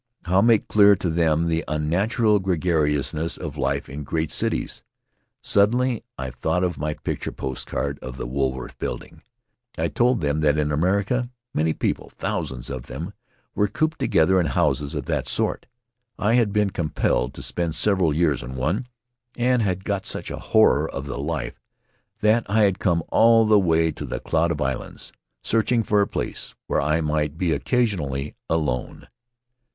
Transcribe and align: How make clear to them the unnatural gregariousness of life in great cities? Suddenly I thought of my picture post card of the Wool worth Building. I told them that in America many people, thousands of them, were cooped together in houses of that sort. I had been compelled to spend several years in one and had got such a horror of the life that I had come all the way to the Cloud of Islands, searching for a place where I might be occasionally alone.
How 0.25 0.41
make 0.41 0.67
clear 0.67 0.95
to 0.95 1.11
them 1.11 1.45
the 1.47 1.63
unnatural 1.67 2.39
gregariousness 2.39 3.37
of 3.37 3.55
life 3.55 3.87
in 3.87 4.03
great 4.03 4.31
cities? 4.31 4.81
Suddenly 5.43 6.03
I 6.17 6.31
thought 6.31 6.63
of 6.63 6.79
my 6.79 6.95
picture 6.95 7.31
post 7.31 7.67
card 7.67 7.99
of 7.99 8.17
the 8.17 8.25
Wool 8.25 8.51
worth 8.51 8.79
Building. 8.79 9.21
I 9.77 9.89
told 9.89 10.21
them 10.21 10.39
that 10.39 10.57
in 10.57 10.71
America 10.71 11.29
many 11.53 11.73
people, 11.73 12.09
thousands 12.09 12.71
of 12.71 12.87
them, 12.87 13.13
were 13.53 13.67
cooped 13.67 13.99
together 13.99 14.39
in 14.39 14.47
houses 14.47 14.95
of 14.95 15.05
that 15.05 15.27
sort. 15.27 15.67
I 16.17 16.33
had 16.33 16.51
been 16.51 16.71
compelled 16.71 17.35
to 17.35 17.43
spend 17.43 17.75
several 17.75 18.11
years 18.11 18.41
in 18.41 18.55
one 18.55 18.87
and 19.37 19.61
had 19.61 19.83
got 19.85 20.07
such 20.07 20.31
a 20.31 20.39
horror 20.39 20.89
of 20.89 21.05
the 21.05 21.19
life 21.19 21.61
that 22.21 22.43
I 22.49 22.63
had 22.63 22.79
come 22.79 23.03
all 23.09 23.45
the 23.45 23.59
way 23.59 23.91
to 23.91 24.05
the 24.05 24.19
Cloud 24.19 24.49
of 24.49 24.61
Islands, 24.61 25.13
searching 25.43 25.83
for 25.83 26.01
a 26.01 26.07
place 26.07 26.55
where 26.65 26.81
I 26.81 27.01
might 27.01 27.37
be 27.37 27.53
occasionally 27.53 28.33
alone. 28.49 29.07